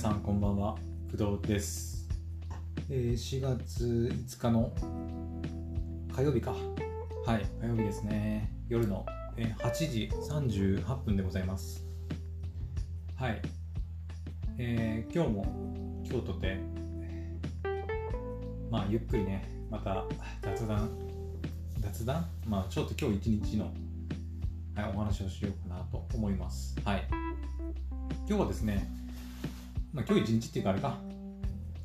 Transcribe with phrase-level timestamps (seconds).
[0.00, 0.76] さんこんばんは。
[1.14, 2.08] 工藤です、
[2.88, 4.72] えー4月5日の
[6.16, 6.52] 火曜日か。
[7.26, 8.50] はい火曜日ですね。
[8.70, 9.04] 夜の、
[9.36, 11.84] えー8時38分でございます。
[13.14, 13.42] はい、
[14.56, 16.58] えー今日も京都で
[18.70, 20.06] まあゆっくりねまた
[20.40, 20.88] 雑談
[21.78, 22.26] 雑談？
[22.46, 23.70] まあちょっと今日一日の、
[24.76, 26.74] はい、お話をしようかなと思います。
[26.86, 27.06] はい。
[28.26, 28.99] 今日はですね
[29.92, 30.98] まあ、今日一日っていうかあれか。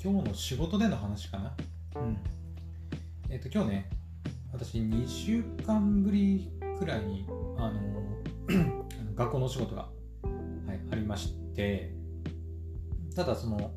[0.04, 1.56] 今日の仕事での話かな。
[1.96, 2.18] うん。
[3.30, 3.90] えっ、と今日ね
[4.54, 7.26] 私2週間ぶりくらいに
[7.58, 9.90] あの 学校のお仕事が、
[10.68, 11.92] はい、ありまして。
[13.16, 13.72] ただその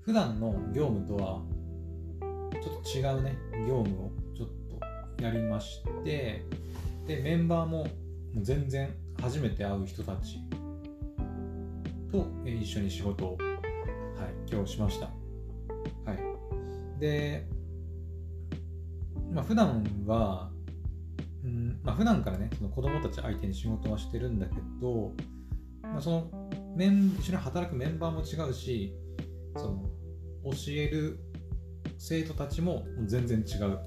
[0.00, 1.42] 普段の業務とは
[2.60, 3.36] ちょっと違うね
[3.68, 4.48] 業務をちょっ
[5.16, 6.44] とやりまして。
[7.06, 7.86] でメンバーも
[8.34, 10.40] 全然初めて会う人たち
[12.10, 15.06] とえー一緒に仕事を、はい、今日しました。
[15.06, 17.46] はい、で、
[19.32, 20.50] まあ普段は、
[21.44, 25.12] うんまあ普段からね、その子供たち相手に仕事はしてるんだけど、
[25.82, 26.30] まあ、その
[26.76, 28.94] メン一緒に働くメンバーも違うし、
[29.56, 29.82] その
[30.44, 31.18] 教える
[31.98, 33.78] 生徒たちも全然違う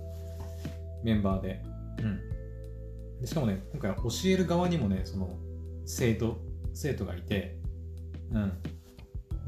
[1.03, 1.63] メンバーで、
[1.99, 5.37] うん、でしかもね、今回は教える側にもね、その
[5.85, 6.37] 生徒
[6.73, 7.57] 生徒がいて、
[8.33, 8.53] うん。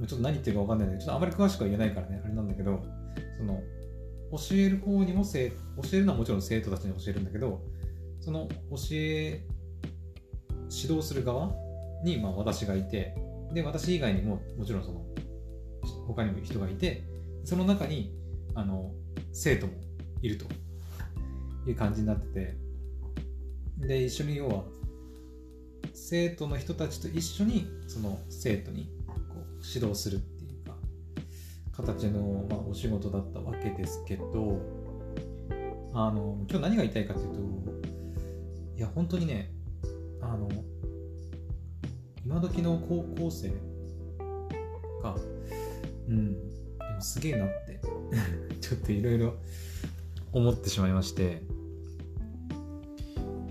[0.08, 2.84] ちょっと何言ってるか分かんないんだけど、ちょっとあまり詳しくは言えないからね、あれなんだけど、
[3.38, 3.62] その、
[4.32, 5.52] 教える方にも、教え
[6.00, 7.62] るのはもちろん生徒たちに教えるんだけど、
[8.20, 8.56] その教
[8.94, 9.46] え、
[10.72, 11.54] 指導する側
[12.04, 13.16] に、まあ私がいて、
[13.54, 15.06] で、私以外にも、もちろんその、
[16.08, 17.04] 他にも人がいて、
[17.44, 18.16] その中に、
[18.56, 18.92] あの、
[19.32, 19.74] 生徒も
[20.22, 20.46] いると
[21.68, 22.58] いう感じになってて、
[23.78, 24.64] で、一緒に要は、
[25.94, 28.90] 生徒の人たちと一緒にその生徒に
[29.30, 30.76] こう指導するっていうか
[31.72, 34.60] 形の、まあ、お仕事だったわけですけど
[35.94, 37.44] あの今日何が言いたいかというと
[38.78, 39.52] いや本当にね
[40.22, 40.50] あの
[42.26, 43.50] 今時の高校生
[45.04, 45.16] が
[46.08, 46.40] うんで
[46.96, 47.80] もすげえなって
[48.60, 49.36] ちょっといろいろ
[50.32, 51.44] 思ってしまいまして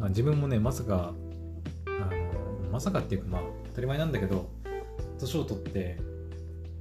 [0.08, 1.14] 自分もねまさか
[2.72, 4.48] まさかっていうかまあ当たり前なんだけど
[5.18, 5.98] 年を取って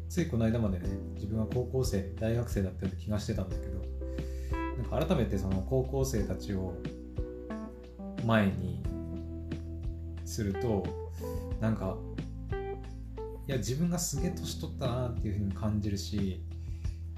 [0.07, 3.81] ついこの間までね自分は高校生大学生だったような気がしてたんだけど
[4.77, 6.75] なんか改めてその高校生たちを
[8.25, 8.81] 前に
[10.25, 10.85] すると
[11.59, 11.97] なんか
[13.47, 16.41] いや自分がすげえ年取ったなっていうふうに感じるし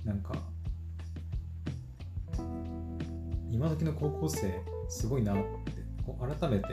[0.04, 0.34] なんか
[3.52, 5.44] 今時の高校生すごいなって
[6.04, 6.66] こう改めて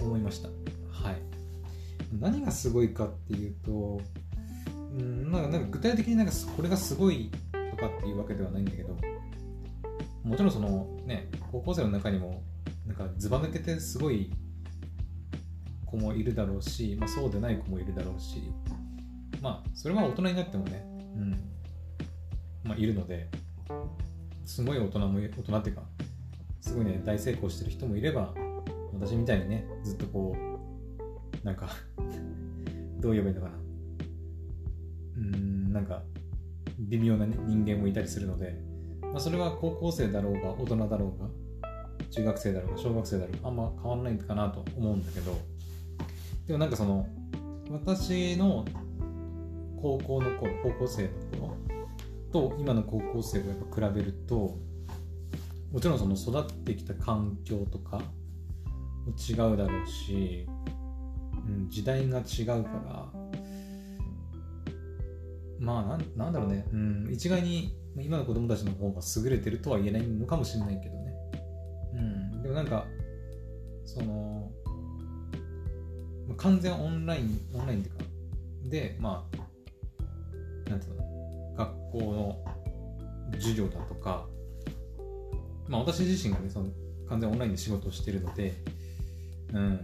[0.00, 0.65] 思いました。
[1.02, 1.16] はい。
[2.12, 4.00] 何がすごいかっていうと、
[4.94, 7.30] ん、んなんか具体的になんかこれがすごい
[7.70, 8.96] とかっていうわけではないんだけど、
[10.24, 12.42] もちろんそのね、高校生の中にも、
[12.86, 14.30] なんかずば抜けてすごい
[15.84, 18.52] 子もいるだろうし、まあ、そうでない子もいるだろうし、
[19.40, 20.82] まあ、それは大人になってもね、
[21.16, 21.30] うん、
[22.64, 23.28] まあ、いるので、
[24.44, 25.82] すごい大人も、大人っていうか、
[26.60, 28.32] すごいね、大成功してる人もいれば、
[28.98, 30.55] 私みたいにねずっとこう
[31.46, 31.68] なんか
[32.98, 33.54] どう呼べばいいのかな。
[35.16, 36.02] うんなんか
[36.80, 38.60] 微妙な、ね、人間もいたりするので、
[39.00, 41.30] まあ、それは高校生だろうが大人だろうが
[42.10, 45.38] 中学生だろうが小学生だろうがあんま変わらないかなと思うんだけど。
[46.48, 47.06] でもなんかその
[47.70, 48.64] 私の
[49.80, 51.08] 高校の頃高校生の
[51.38, 51.56] 頃
[52.32, 54.58] と今の高校生をやっぱ比べると
[55.72, 58.04] もちろんその育ってきた環境とかも
[59.16, 60.48] 違うだろうし、
[61.48, 63.06] うん、時代が違うから
[65.58, 71.12] まあなんなんだろうね、うん、一概に今の子供たちの方が優れてるとは言えないのかもしれないけどね、
[71.94, 71.96] う
[72.38, 72.86] ん、でもなんか
[73.84, 74.50] その
[76.36, 78.04] 完全オンラインオンラインっていうか
[78.64, 79.26] でま
[80.66, 82.44] あなんていうの学校の
[83.34, 84.26] 授業だとか
[85.68, 86.66] まあ私自身がねその
[87.08, 88.54] 完全オンラインで仕事をしてるので
[89.52, 89.80] うん。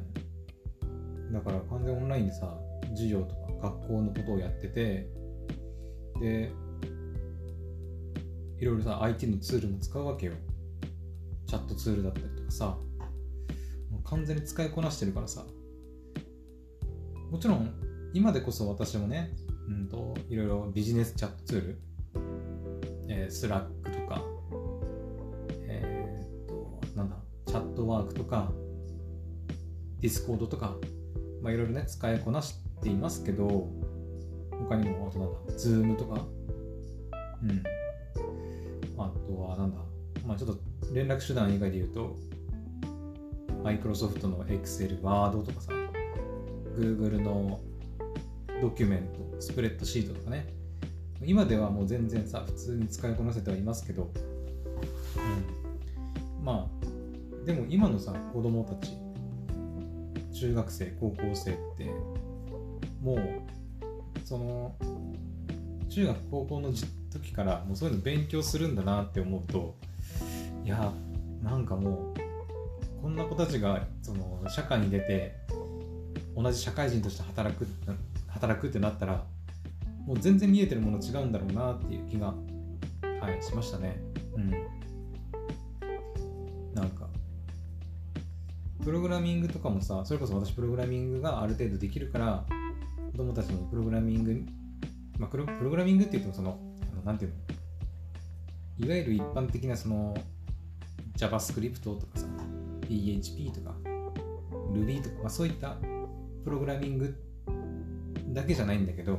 [1.33, 2.59] だから完全オンラインでさ、
[2.91, 5.09] 授業とか学校のことをやってて、
[6.21, 6.53] で、
[8.59, 10.33] いろいろさ、IT のツールも使うわけよ。
[11.47, 12.79] チャットツールだったりとかさ、
[14.05, 15.45] 完全に使いこなしてるからさ、
[17.31, 17.73] もちろん、
[18.13, 19.31] 今でこそ私もね、
[19.69, 21.81] うんと、いろいろビジネスチャットツール、
[23.09, 24.23] えー、 Slack とか、
[25.67, 28.53] えー、っと、なんだ、Chatwork とか、
[30.01, 30.77] Discord とか、
[31.43, 33.69] まあ、いろいろね、使いこなしていますけど、も
[34.69, 36.25] 他にもあとなんだ Zoom とか？
[37.43, 37.63] うん。
[38.99, 39.79] あとはなんだ
[40.25, 40.61] まあちょっと
[40.93, 42.17] 連絡手段以外で言うと
[43.65, 45.73] マイクロソフトの Excel、Word とかさ
[46.77, 47.61] Google の
[48.61, 50.47] ドキュメント、スプレッドシートとかね。
[51.25, 54.11] 今ではもう全然さ普通に使いこなせてはいますけど、
[56.39, 58.93] うん、まあでも今のさ子供たち
[60.43, 61.85] 中学生高校生って
[63.01, 63.19] もう
[64.25, 64.75] その
[65.89, 66.73] 中学高校の
[67.13, 69.77] 時からもうそういうの勉強するんだなって思うと
[70.65, 70.93] いや
[71.45, 72.13] なんかも
[72.99, 75.37] うこんな子たちがその社会に出て
[76.37, 77.69] 同じ社会人として働く
[78.27, 79.25] 働くってなったら
[80.07, 82.35] もう全然見えてるもの違うんだろうなっていう気が、
[83.21, 84.03] はい、しましたね。
[84.35, 84.82] うん。
[88.85, 92.45] プログラミングとかもさ、それこそ私プログラミングがある程度できるから、
[93.13, 94.43] 子供たちにプログラミング、
[95.19, 96.59] まあ、プロプログラミングって言ってもその、
[96.93, 97.33] あのなんていう
[98.79, 100.15] の、いわゆる一般的なその
[101.17, 102.27] JavaScript とかさ、
[102.89, 103.75] PHP とか
[104.73, 105.77] Ruby とか、まあ、そういった
[106.45, 107.17] プログラミング
[108.29, 109.19] だけじゃないんだけど、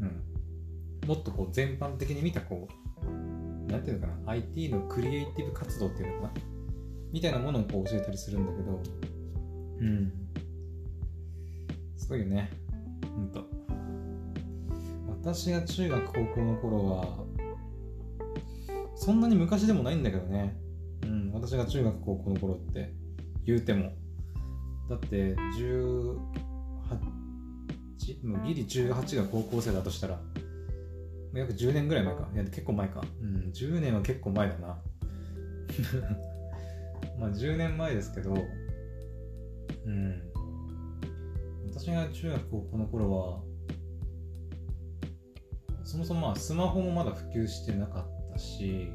[0.00, 6.51] うん、もっとこう全般的に見たこうなんていうのかな？IT のクリエイティブ活動っていうのかな？
[7.12, 8.80] みたいなものをこう教えたりするんだけど。
[9.80, 10.12] うん。
[11.96, 12.50] すごいよね。
[13.14, 13.44] ほんと。
[15.22, 17.24] 私が中学高校の頃は
[18.96, 20.56] そんなに昔でもないんだけどね。
[21.02, 22.92] うん私が中学高校の頃って
[23.44, 23.92] 言うても。
[24.88, 26.16] だって18
[28.24, 30.20] もうギリ18が高校生だとしたら
[31.32, 32.28] 約10年ぐらい前か。
[32.34, 33.04] いや結構前か。
[33.20, 34.78] うん10年は結構前だな
[37.18, 38.34] まあ10年前ですけど
[39.86, 40.22] うん
[41.70, 43.40] 私が中学高校の頃は
[45.84, 48.88] そもそもまあスマホもまだ普及してなかったし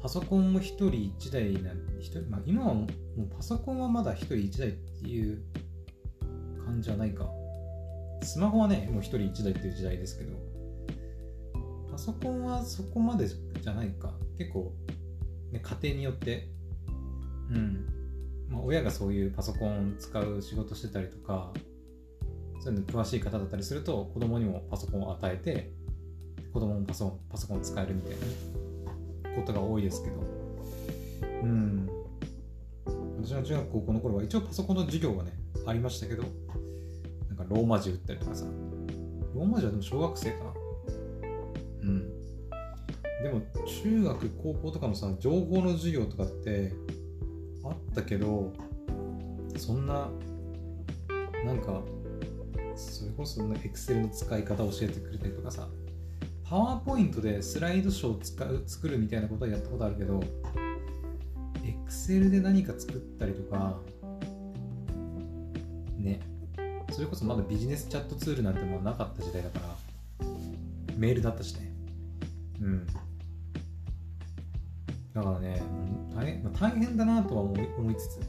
[0.00, 2.88] パソコンも1人1台なん人、まあ、今はもう
[3.36, 5.42] パソコンはまだ1人1台っていう
[6.64, 7.28] 感じはないか
[8.22, 10.36] スマホはね、もう1人1台っていう時代ですけど、
[11.90, 14.12] パソコンはそこまでじゃないか。
[14.36, 14.72] 結構、
[15.52, 16.48] ね、家庭によって、
[17.50, 17.86] うん、
[18.50, 21.52] まあ、親がそういうパソコン使う仕事してたりとか、
[22.60, 25.72] そういうの詳しい方だったりすると、子供にもパソコンを与えて、
[26.52, 28.16] 子供もパソパソコン使えるみたいな
[29.36, 30.16] ことが多いですけど、
[31.42, 31.88] うん。
[33.20, 35.32] 私の中学高校の頃は一応パソコンの授業がね、
[35.66, 36.22] ありましたけど
[37.28, 38.46] なん、かローマ字打ったりとかさ。
[39.34, 40.52] ローマ字はでも小学生かな。
[41.82, 42.18] うん。
[43.22, 46.72] でも中学高校とかのさ情報の授業とかって
[47.70, 48.52] あったけど
[49.56, 50.08] そんな
[51.44, 51.82] なんか
[52.76, 55.68] それこそエクセルの使い方を教えてくれたりとかさ
[56.48, 60.22] パワーポイントでスライドショーを使う作るみたいなことはやったことあるけど
[61.64, 63.78] エクセルで何か作ったりとか
[65.98, 66.20] ね
[66.90, 69.88] それこそまだビジネスチャットツールなんてもうなかった時代だから
[70.96, 71.72] メールだったしね。
[72.60, 72.86] うん。
[75.14, 75.62] だからね
[76.14, 78.20] 大変,、まあ、大変だなとは思い思いつつ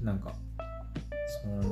[0.00, 0.32] なんか
[1.42, 1.62] その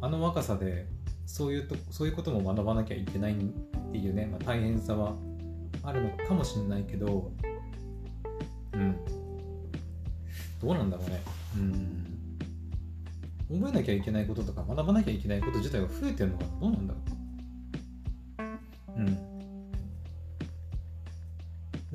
[0.00, 0.86] あの若さで
[1.26, 3.36] そういうとそういうことも学ばなきゃいけないっ
[3.92, 5.14] ていうね、まあ、大変さは
[5.82, 7.32] あるのかもしれないけど
[8.72, 8.96] うん。
[10.60, 11.22] どうなんだろうね。
[11.56, 12.06] うん。
[13.60, 17.19] 覚えなきゃいけないこととか学ばなきゃいけないこと自体が増えてるのかどうなんだろう。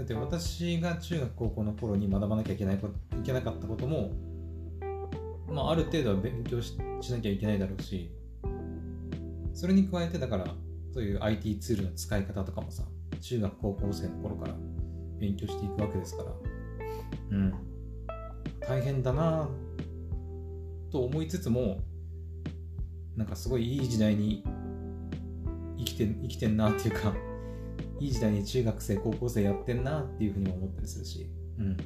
[0.05, 4.11] って私が中学高校の頃に学ばなきゃいけないこいけなかったことも
[5.47, 8.11] まあある程度は勉強ししなきゃいけないだろうし
[9.53, 10.45] それに加えてだから
[10.93, 12.83] そういう IT ツールの使い方とかもさ
[13.19, 14.53] 中学高校生の頃から
[15.19, 16.31] 勉強していくわけですから
[17.31, 17.53] うん。
[18.67, 19.49] 大変だな
[20.91, 21.79] と思いつつも
[23.15, 24.43] なんかすごいいい時代に
[25.77, 27.13] 生きて生きてんなっていうか
[27.99, 31.29] いい時代に中学生高校生やってんなっていうふうにも思ったりするし。
[31.57, 31.77] うん。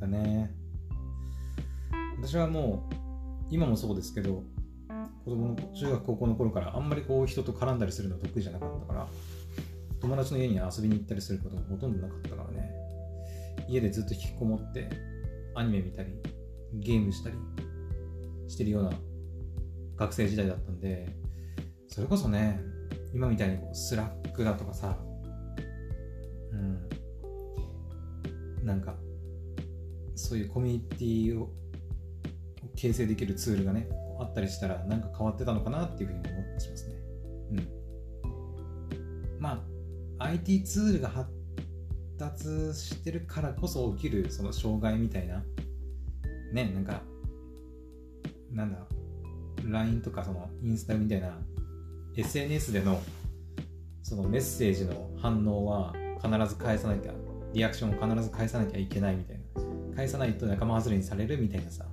[0.00, 0.54] だね。
[2.18, 2.94] 私はもう
[3.50, 4.42] 今もそうですけど
[5.24, 9.06] 子供の中学高校の頃からあんまりこう人と絡んだりするの得意じゃなかったから
[10.00, 12.72] 友達の家に遊びに行ったりすることがほとんどなかったからね。
[13.68, 14.90] 家でずっと引きこもって
[15.54, 16.10] アニメ見たり
[16.74, 17.36] ゲームしたり
[18.48, 18.92] してるような
[19.96, 21.08] 学生時代だったんで
[21.88, 22.60] それこそね
[23.14, 24.98] 今みたいにこう Slack だとかさ
[26.52, 26.88] うん。
[28.66, 28.94] なんか
[30.14, 31.50] そういうコミュニティを
[32.76, 36.94] 形成できるツールがねあったりしたら何か変わってたのかなっていうふうに思ってしますね。
[37.52, 39.40] うん。
[39.40, 39.64] ま
[40.18, 41.30] あ IT ツールが発
[42.18, 42.44] 達
[42.74, 45.44] してるからこそ起きるその障害みたいな
[46.52, 47.02] ねなんか
[48.52, 48.78] なんだ
[49.64, 51.38] LINE とかそのインスタみたいな
[52.16, 53.02] SNS での
[54.02, 57.12] そのメッセージの反応は必ず返さなきゃ
[57.52, 59.44] リアクションを必ず返さなきゃいけないみたいな。
[59.96, 61.86] 返さないと仲間外れにされるみたいなさ。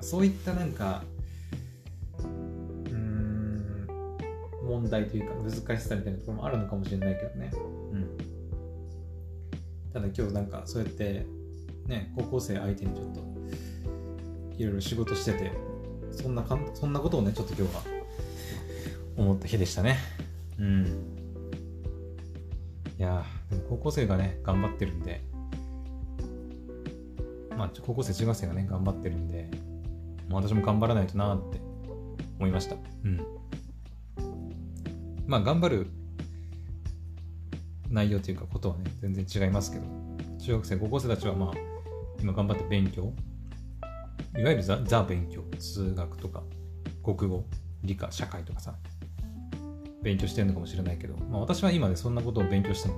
[0.00, 1.04] そういったなんか
[2.18, 3.86] うん
[4.64, 7.50] 問題というか難しさみたいなところもあるのかもしれないけどね。
[7.92, 8.16] うん。
[9.92, 11.24] ただ今日なんかそうやって
[11.86, 13.20] ね高校生相手にちょっと
[14.58, 15.52] いろいろ仕事してて
[16.10, 17.91] そんなかんそんなことをねちょっと今日は
[19.16, 19.98] 思った日でしたね。
[20.58, 20.86] うん。
[22.98, 25.22] いやでも高校生がね頑張ってるんで。
[27.56, 29.50] まあ高校生中学生がね頑張ってるんで
[30.30, 31.60] 私も頑張らないとなって
[32.38, 32.76] 思いました。
[33.04, 33.20] うん。
[35.26, 35.86] まあ頑張る
[37.90, 39.84] 内容というかことはね全然違いますけど
[40.38, 41.50] 中学生高校生たちはまあ
[42.20, 43.12] 今頑張って勉強。
[44.36, 45.42] いわゆるザザ勉強。
[45.58, 46.42] 数学とか
[47.04, 47.44] 国語
[47.84, 48.74] 理科社会とかさ
[50.02, 52.94] 勉強してるのかもしれないけど、まあ、私は今でそんなことを勉強しても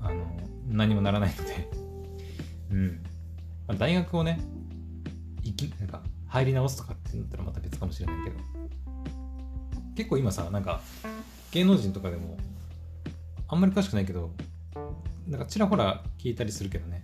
[0.00, 0.24] あの
[0.68, 1.68] 何もならないので。
[2.70, 2.86] うん、
[3.68, 4.40] まあ、大学をね
[5.42, 8.36] いきなんか入り直すとかってなったらまた別かもしれないけど。
[9.94, 10.80] 結構今さなんか
[11.50, 12.38] 芸能人とかでも
[13.46, 14.34] あんまり詳しくないけど
[15.28, 17.02] なんかちらほら聞いたりするけどね。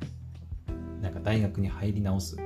[1.03, 2.37] なんか大学に入り直す。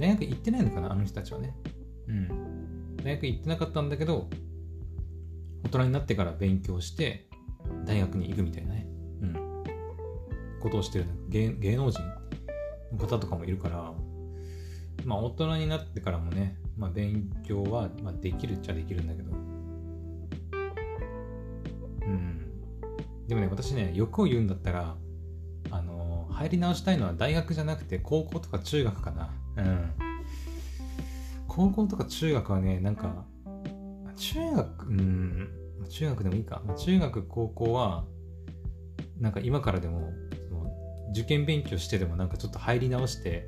[0.00, 1.54] 大学行ってないのかなあの人たちはね。
[2.06, 2.96] うん。
[3.02, 4.28] 大学行ってなかったんだけど
[5.68, 7.26] 大人になってから勉強して
[7.84, 8.86] 大学に行くみたいなね。
[9.20, 9.34] うん。
[10.60, 12.00] ことをしてる芸芸能人
[12.90, 13.92] の方とかもいるから
[15.04, 19.30] まあ大人になってからもね、まあ、勉強は、まあ、できるっちゃできるんだけど。
[22.02, 22.40] うん。
[23.28, 24.96] でもね私ね欲を言うんだったら
[25.70, 29.34] あの入り直したいのは大学じゃなくて高校とか中学かな。
[29.58, 29.92] うん。
[31.46, 33.26] 高校とか中学はねなんか
[34.18, 35.48] 中学うん
[35.88, 38.04] 中学でもいいか中学高校は
[39.20, 40.12] なんか今からでも
[40.48, 40.70] その
[41.12, 43.46] 受験勉強してでもなんかちょっと入り直して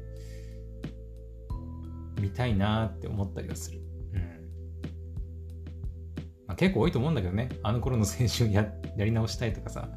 [2.21, 3.81] みたいなって思ったりはする。
[4.15, 4.21] うん
[6.47, 7.49] まあ、結構多いと思うんだけどね。
[7.63, 9.89] あの頃の青春ややり直したいとかさ、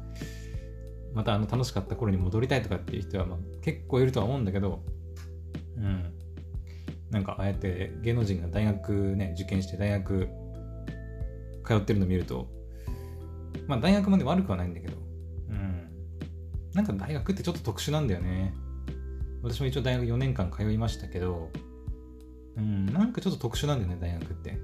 [1.12, 4.82] またあの楽しかった頃に戻りたいとかっていう人はまあ結構いるとは思うんだけど、
[5.76, 6.14] うん。
[7.10, 10.28] なんかああやって芸能人が大学ね、受験して大学
[11.64, 12.48] 通ってるの見ると、
[13.66, 14.96] まあ大学まで悪くはないんだけど、
[15.50, 15.88] うん。
[16.74, 18.54] なんか大学ってちょっと特殊なんだよね。
[19.42, 21.50] 私も一応大学4年間通いましたけど、
[22.56, 24.58] うん、なんかちょっと特殊なんだよね、大学って。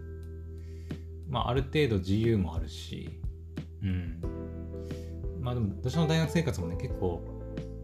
[1.28, 3.20] まあ、ある程度自由もあるし、
[3.82, 4.20] うん。
[5.40, 7.22] まあでも、私の大学生活もね、結構、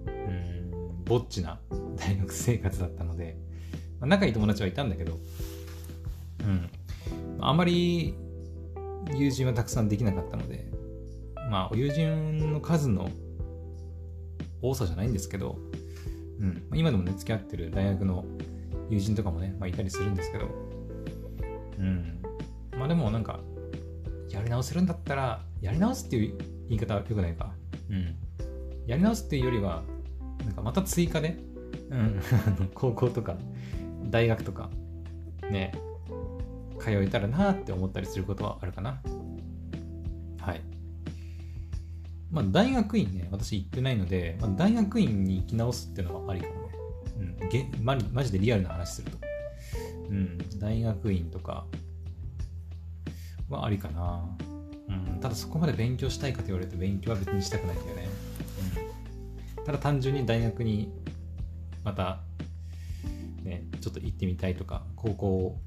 [0.06, 1.60] うん、ぼっちな
[1.96, 3.36] 大学生活だったので、
[4.00, 5.18] まあ、仲いい友達はいたんだけど、
[6.40, 6.70] うん。
[7.40, 8.14] あんまり
[9.14, 10.66] 友人はたくさんできなかったので、
[11.50, 13.08] まあ、友人の数の
[14.62, 15.58] 多さじゃないんですけど、
[16.40, 18.24] うん、今でもね、付き合ってる大学の
[18.90, 20.48] 友人とかもね、まあ、いたりするんですけど、
[21.78, 22.22] うん。
[22.78, 23.40] まあでもなんか、
[24.30, 27.52] やり直せるんだったら、やり直すっていう言い方は良くないか。
[27.90, 28.16] うん。
[28.86, 29.82] やり直すっていうよりは、
[30.44, 31.38] なんかまた追加で、
[31.90, 32.20] うん、
[32.74, 33.36] 高校とか、
[34.10, 34.70] 大学とか、
[35.50, 35.72] ね、
[36.86, 39.00] 通えたらなって思ったりすることはあるかな。
[40.38, 40.60] はい。
[42.30, 46.58] まあ大学院ね、私行ってないので、まあ、大学院に行き直すっていうのはありかもね。
[47.40, 49.18] うん、げママジでリアルな話すると。
[50.10, 51.66] うん、大学院とか
[53.48, 54.24] はありかな。
[54.88, 58.08] うん、ただそこまで勉強したいかと言われると勉強は別にしたくないんだよね。
[59.58, 60.92] うん、ただ単純に大学に
[61.82, 62.20] また、
[63.42, 65.60] ね、ちょっと行ってみたいとか、高校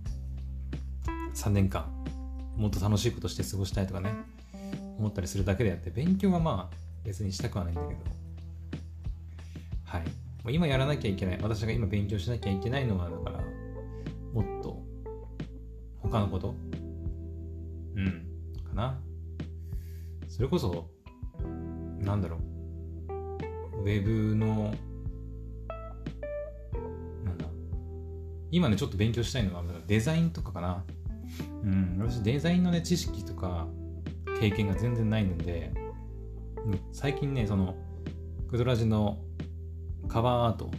[1.34, 1.86] 3年間
[2.56, 4.14] もっと楽しいことして過ごしたいとかね、
[4.98, 8.00] 思ったりするだけであって、勉強はまあ別にしたくはないんだけど。
[9.86, 10.30] はい。
[10.52, 13.40] 今やらなきゃいけない私が今勉強しなきゃいけないのはだから
[14.34, 14.82] もっと
[16.02, 16.56] 他のこと
[17.96, 18.26] うん
[18.68, 19.00] かな
[20.28, 20.90] それこそ
[22.00, 22.38] なんだろ
[23.08, 24.74] うウェブの
[27.26, 27.46] なんだ
[28.52, 30.84] 今ねちょっと勉強したいのはデザインとかかな
[31.64, 31.98] うん。
[32.00, 33.68] 私デザインのね知識とか
[34.40, 35.74] 経験が全然ないので
[36.92, 37.76] 最近ねその
[38.50, 39.20] クドラジの
[40.08, 40.72] カバーアート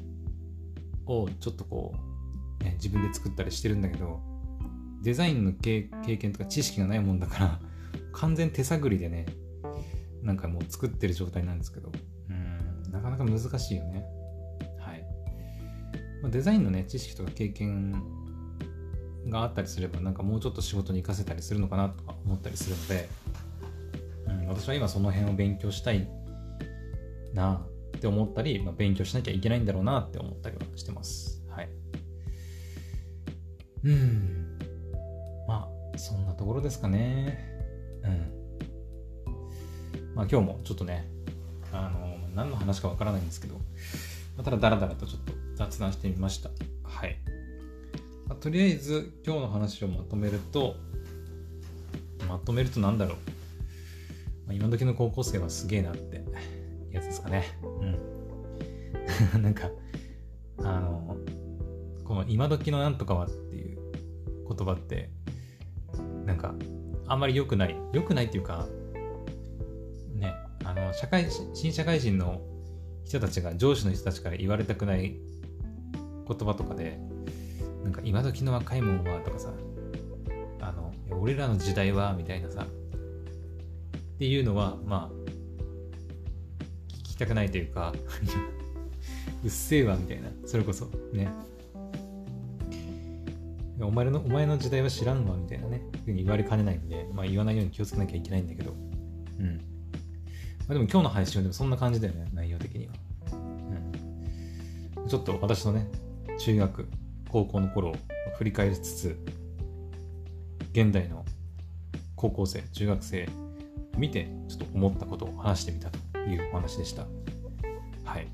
[1.06, 1.94] をちょっとこ
[2.60, 4.20] う、ね、自分で作ったりしてるんだけど、
[5.02, 5.88] デザインの経
[6.18, 7.60] 験とか知識がないもんだから
[8.12, 9.26] 完全手探りでね
[10.22, 11.90] なんかもう作ってる状態なんですけど
[12.28, 12.92] うん。
[12.92, 14.04] なかなか難しいよね。
[14.78, 15.04] はい、
[16.22, 18.02] まあ、デザインのね知識とか経験
[19.28, 23.08] があったりすればなんかもうちょっと仕事に生かせたりするのかなとか思ったりするので、
[24.26, 26.08] うん、私は今その辺を勉強したい
[27.34, 27.62] な
[27.96, 31.42] って思ったり、まあ、勉強しなきゃいけないんだろうなって思ったりはしてます。
[31.50, 31.68] はい。
[33.84, 34.58] うん。
[35.46, 37.44] まあそんなところですかね。
[38.04, 38.40] うん。
[40.14, 41.08] まあ今日もちょっとね
[41.72, 43.60] あの何の話かわからないんですけど、ま
[44.38, 46.50] あ、ただダラダラとちょっと雑談してみました。
[46.82, 47.18] はい。
[48.30, 50.76] まあ、とりあえず今日の話をまとめると
[52.28, 53.16] まとめると何だろう、
[54.46, 56.22] まあ、今時の高校生はすげえなって
[56.92, 57.44] やつですかね。
[59.34, 59.42] うん。
[59.42, 59.68] なんか
[60.58, 61.16] あの
[62.04, 63.80] この今時のなんとかはっていう
[64.48, 65.10] 言葉って
[66.24, 66.54] なんか
[67.08, 67.76] あんまり良くない。
[67.92, 68.68] 良くないっていうか
[70.14, 70.32] ね
[70.62, 72.40] あの社会新社会人の
[73.02, 75.16] 人たちが上司の人たちから言われたくない
[76.28, 77.09] 言葉とかで
[77.90, 79.52] なんか今時の若いもんはとかさ、
[80.60, 85.30] あの、俺らの時代はみたいなさ、っていうのは、まあ、
[86.88, 87.92] 聞きたくないというか
[89.42, 91.28] うっせえわみたいな、それこそ、ね。
[93.80, 98.72] お前のお前の時代は知らんわみたいなね、ふうに言われかねないんで、まあ言わないように気をつけなきゃいけないんだけど、
[99.40, 99.56] うん。
[99.56, 99.62] ま
[100.68, 102.92] あ、でも今日の配信はでもそんな感じだよね、内容的には。
[104.96, 105.08] うん。
[105.08, 105.88] ちょっと私のね、
[106.38, 106.88] 中学、
[107.30, 107.94] 高校の頃を
[108.36, 109.16] 振り返りつつ
[110.72, 111.24] 現代の
[112.16, 113.28] 高校生中学生
[113.96, 117.06] 見てちょっと思ったことを話してみたというお話でした。
[118.04, 118.26] はい。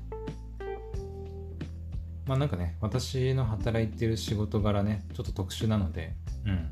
[2.25, 6.13] まあなんかね私の働いてる仕事柄ねちょっと特殊なので
[6.45, 6.69] うん。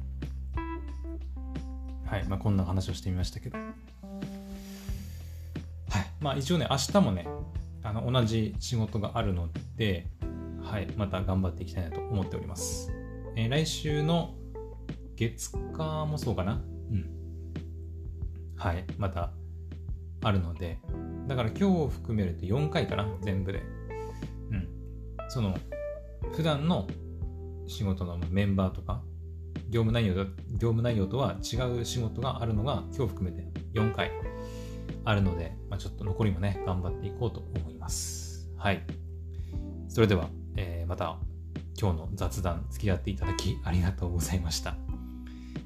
[2.06, 2.26] はい。
[2.26, 3.58] まあこんな話をしてみましたけど。
[3.58, 3.76] はい。
[6.20, 7.28] まあ一応ね明日もね
[7.84, 10.08] あの同じ仕事があるので
[10.66, 12.92] はい、また頑張っていきたいなと思っております。
[13.36, 14.36] えー、来週の
[15.16, 16.62] 月火もそうかな？
[16.92, 17.10] うん。
[18.56, 19.32] はい、また
[20.24, 20.80] あるので、
[21.28, 23.62] だから今日を含めると4回かな、全部で。
[24.52, 24.68] うん。
[25.30, 25.56] その、
[26.34, 26.88] 普段の
[27.68, 29.04] 仕事のメンバーとか、
[29.70, 30.26] 業務内容業
[30.58, 34.12] 務内容とは違う仕事があるのが今日含めて4回
[35.04, 38.50] あるので、まあ、ちょっと残りもね、頑張っていこうと思います。
[38.58, 38.84] はい。
[39.88, 41.18] それでは、えー、また
[41.80, 44.76] 今日の雑談付き合っていただきありがとうございました。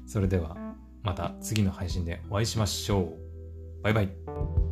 [0.06, 0.56] それでは
[1.02, 3.82] また次の配信でお会いしましょう。
[3.82, 4.69] バイバイ。